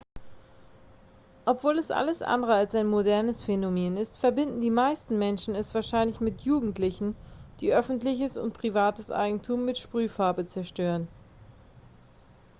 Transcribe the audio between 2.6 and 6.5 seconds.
ein modernes phänomen ist verbinden die meisten menschen es wahrscheinlich mit